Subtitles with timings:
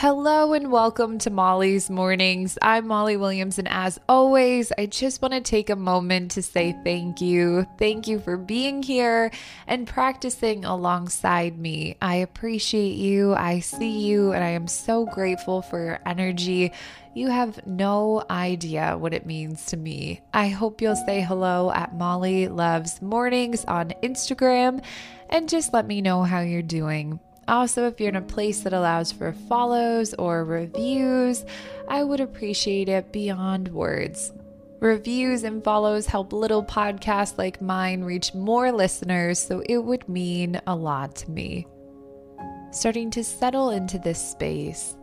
[0.00, 2.56] Hello and welcome to Molly's Mornings.
[2.62, 6.74] I'm Molly Williams, and as always, I just want to take a moment to say
[6.84, 7.66] thank you.
[7.78, 9.30] Thank you for being here
[9.66, 11.98] and practicing alongside me.
[12.00, 16.72] I appreciate you, I see you, and I am so grateful for your energy.
[17.12, 20.22] You have no idea what it means to me.
[20.32, 24.82] I hope you'll say hello at Molly Loves Mornings on Instagram
[25.28, 27.20] and just let me know how you're doing.
[27.50, 31.44] Also, if you're in a place that allows for follows or reviews,
[31.88, 34.32] I would appreciate it beyond words.
[34.78, 40.60] Reviews and follows help little podcasts like mine reach more listeners, so it would mean
[40.68, 41.66] a lot to me.
[42.70, 44.96] Starting to settle into this space,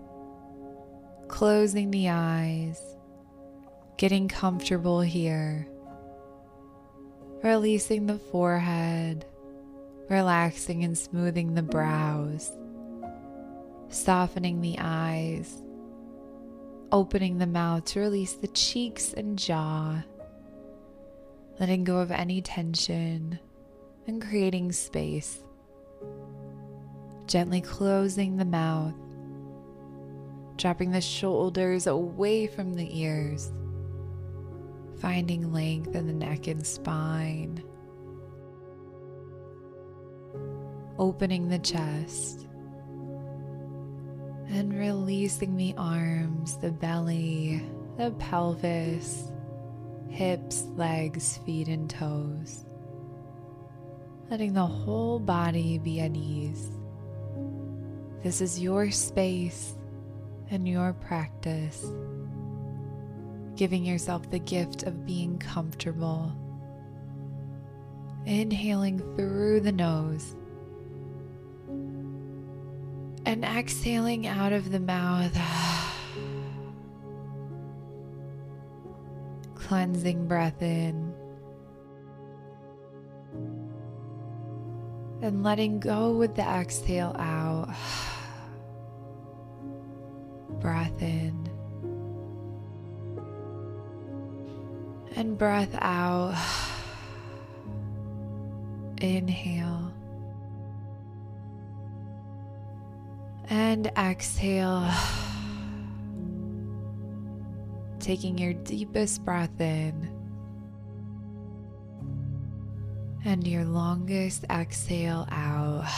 [1.28, 2.82] closing the eyes,
[3.98, 5.68] getting comfortable here,
[7.44, 9.26] releasing the forehead
[10.10, 12.52] relaxing and smoothing the brows,
[13.90, 15.62] softening the eyes,
[16.92, 20.02] opening the mouth to release the cheeks and jaw,
[21.60, 23.40] letting go of any tension
[24.06, 25.44] and creating space.
[27.26, 28.94] Gently closing the mouth,
[30.56, 33.52] dropping the shoulders away from the ears,
[35.02, 37.62] finding length in the neck and spine
[41.00, 42.48] opening the chest
[44.50, 47.62] and releasing the arms, the belly,
[47.98, 49.32] the pelvis,
[50.10, 52.66] hips, legs, feet, and toes.
[54.30, 56.70] Letting the whole body be at ease.
[58.24, 59.76] This is your space
[60.50, 61.86] and your practice.
[63.56, 66.36] Giving yourself the gift of being comfortable.
[68.26, 70.36] Inhaling through the nose
[73.38, 75.32] and exhaling out of the mouth.
[79.54, 81.14] Cleansing breath in.
[85.22, 87.70] And letting go with the exhale out.
[90.60, 91.48] breath in.
[95.16, 96.36] And breath out.
[99.00, 99.94] Inhale.
[103.50, 104.90] And exhale.
[108.00, 110.10] Taking your deepest breath in.
[113.24, 115.86] And your longest exhale out.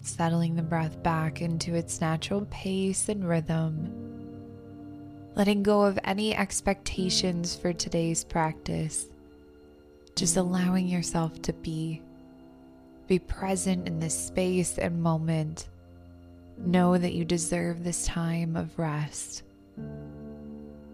[0.00, 3.96] Settling the breath back into its natural pace and rhythm.
[5.36, 9.06] Letting go of any expectations for today's practice.
[10.16, 12.02] Just allowing yourself to be.
[13.10, 15.68] Be present in this space and moment.
[16.56, 19.42] Know that you deserve this time of rest.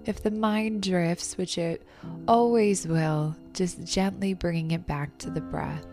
[0.06, 1.86] If the mind drifts, which it
[2.26, 5.86] always will, just gently bringing it back to the breath.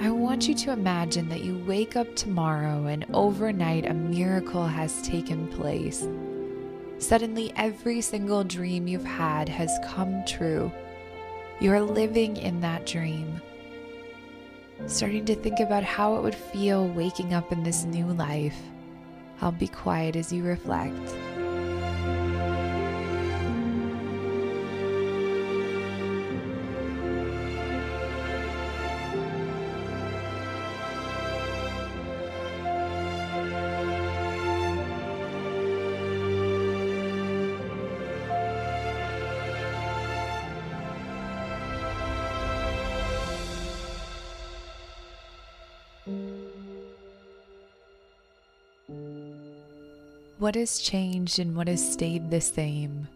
[0.00, 5.02] I want you to imagine that you wake up tomorrow and overnight a miracle has
[5.02, 6.08] taken place.
[6.96, 10.72] Suddenly, every single dream you've had has come true.
[11.60, 13.42] You are living in that dream
[14.86, 18.56] starting to think about how it would feel waking up in this new life.
[19.40, 20.94] I'll be quiet as you reflect.
[50.38, 53.08] What has changed and what has stayed the same?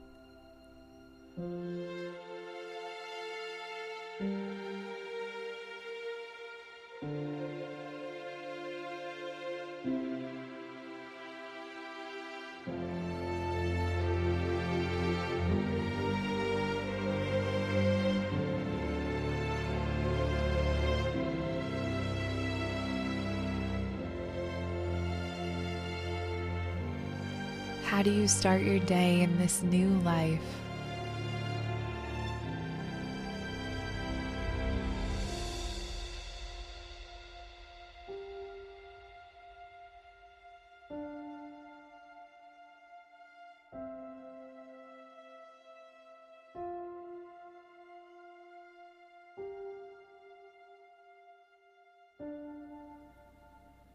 [27.91, 30.41] How do you start your day in this new life?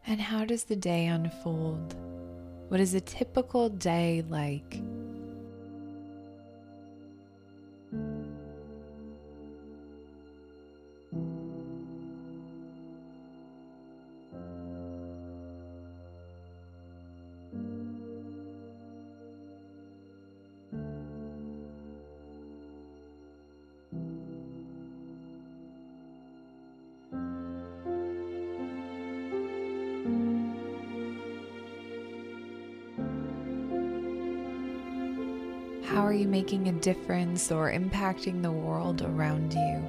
[0.06, 1.96] And how does the day unfold?
[2.68, 4.82] What is a typical day like?
[36.06, 39.82] Are you making a difference or impacting the world around you?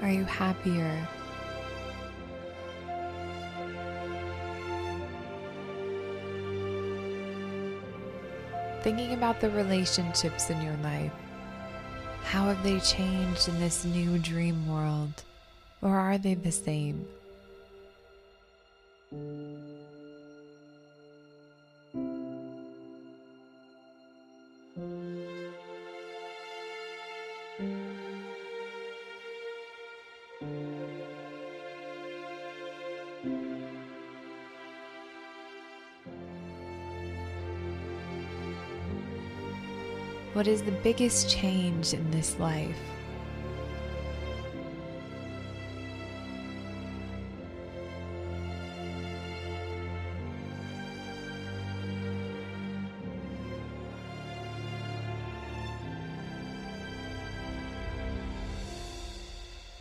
[0.00, 1.06] Are you happier?
[8.82, 11.12] Thinking about the relationships in your life.
[12.24, 15.22] How have they changed in this new dream world?
[15.82, 17.06] Or are they the same?
[40.32, 42.78] What is the biggest change in this life?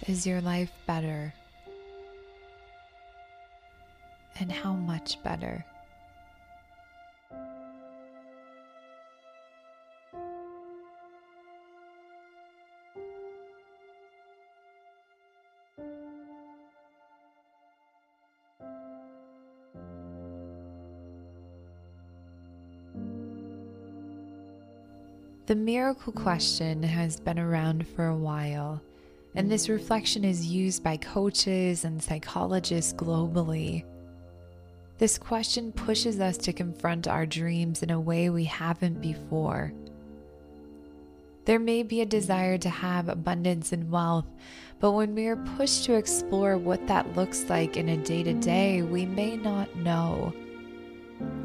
[0.07, 1.31] Is your life better?
[4.39, 5.63] And how much better?
[25.49, 28.79] The miracle question has been around for a while,
[29.33, 33.83] and this reflection is used by coaches and psychologists globally.
[34.99, 39.73] This question pushes us to confront our dreams in a way we haven't before.
[41.45, 44.27] There may be a desire to have abundance and wealth,
[44.79, 48.33] but when we are pushed to explore what that looks like in a day to
[48.33, 50.31] day, we may not know.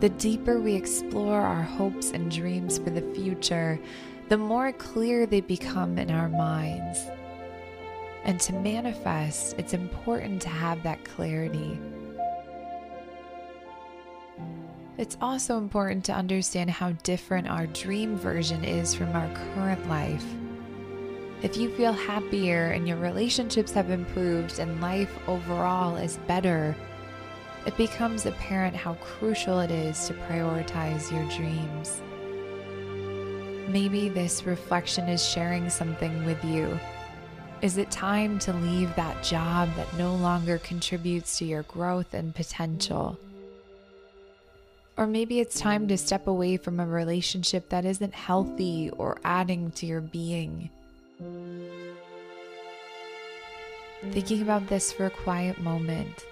[0.01, 3.81] The deeper we explore our hopes and dreams for the future,
[4.29, 7.01] the more clear they become in our minds.
[8.25, 11.79] And to manifest, it's important to have that clarity.
[14.97, 20.25] It's also important to understand how different our dream version is from our current life.
[21.43, 26.77] If you feel happier and your relationships have improved and life overall is better,
[27.67, 32.03] it becomes apparent how crucial it is to prioritize your dreams.
[33.69, 36.79] Maybe this reflection is sharing something with you.
[37.63, 42.35] Is it time to leave that job that no longer contributes to your growth and
[42.35, 43.19] potential?
[44.99, 49.71] Or maybe it's time to step away from a relationship that isn't healthy or adding
[49.73, 50.69] to your being.
[54.11, 56.27] Thinking about this for a quiet moment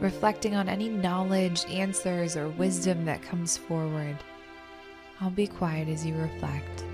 [0.00, 4.16] reflecting on any knowledge, answers, or wisdom that comes forward.
[5.20, 6.84] I'll be quiet as you reflect.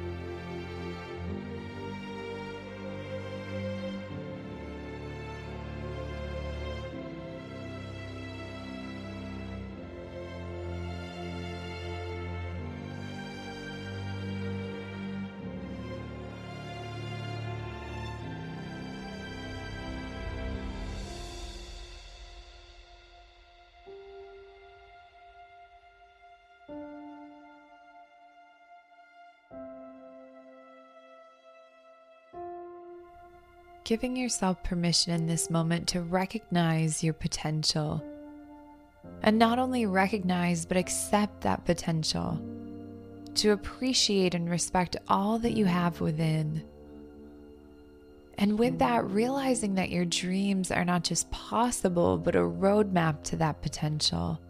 [33.90, 38.00] Giving yourself permission in this moment to recognize your potential.
[39.24, 42.40] And not only recognize, but accept that potential.
[43.34, 46.62] To appreciate and respect all that you have within.
[48.38, 53.36] And with that, realizing that your dreams are not just possible, but a roadmap to
[53.38, 54.40] that potential.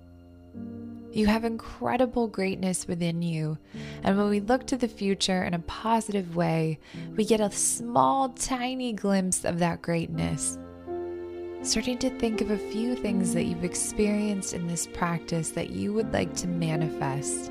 [1.13, 3.59] You have incredible greatness within you.
[4.05, 6.79] And when we look to the future in a positive way,
[7.17, 10.57] we get a small, tiny glimpse of that greatness.
[11.63, 15.93] Starting to think of a few things that you've experienced in this practice that you
[15.93, 17.51] would like to manifest.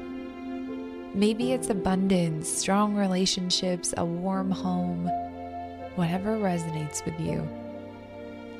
[1.13, 5.05] Maybe it's abundance, strong relationships, a warm home,
[5.95, 7.47] whatever resonates with you.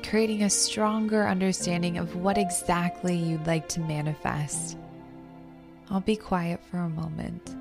[0.02, 4.76] Creating a stronger understanding of what exactly you'd like to manifest.
[5.90, 7.59] I'll be quiet for a moment.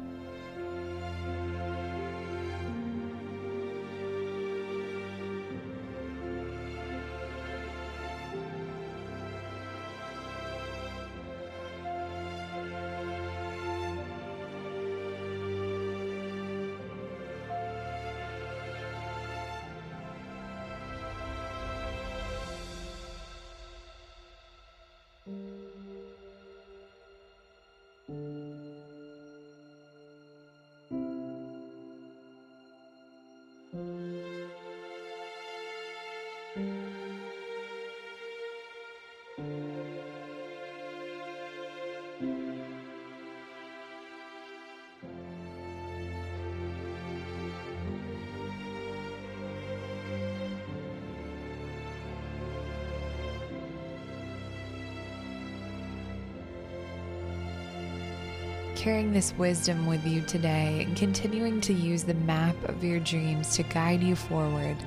[58.80, 63.54] Carrying this wisdom with you today and continuing to use the map of your dreams
[63.54, 64.78] to guide you forward,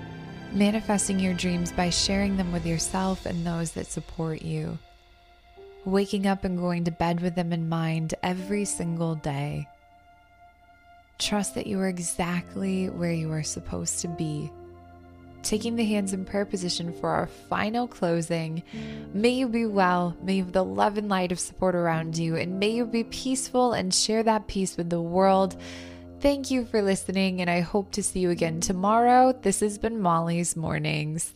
[0.50, 4.78] manifesting your dreams by sharing them with yourself and those that support you,
[5.84, 9.68] waking up and going to bed with them in mind every single day.
[11.18, 14.50] Trust that you are exactly where you are supposed to be
[15.42, 18.62] taking the hands in prayer position for our final closing.
[19.12, 22.37] May you be well, may you have the love and light of support around you,
[22.37, 25.56] and may you be peaceful and share that peace with the world.
[26.20, 29.32] Thank you for listening, and I hope to see you again tomorrow.
[29.32, 31.34] This has been Molly's Mornings.